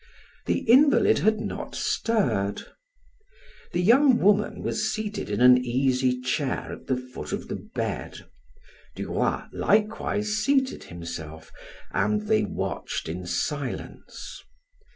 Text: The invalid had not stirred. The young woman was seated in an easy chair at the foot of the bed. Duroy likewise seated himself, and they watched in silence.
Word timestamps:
The 0.47 0.61
invalid 0.61 1.19
had 1.19 1.39
not 1.39 1.75
stirred. 1.75 2.63
The 3.71 3.79
young 3.83 4.17
woman 4.17 4.63
was 4.63 4.91
seated 4.91 5.29
in 5.29 5.41
an 5.41 5.59
easy 5.63 6.19
chair 6.21 6.71
at 6.71 6.87
the 6.87 6.97
foot 6.97 7.31
of 7.31 7.49
the 7.49 7.55
bed. 7.75 8.25
Duroy 8.95 9.41
likewise 9.53 10.37
seated 10.37 10.85
himself, 10.85 11.51
and 11.91 12.23
they 12.23 12.41
watched 12.45 13.07
in 13.07 13.27
silence. 13.27 14.41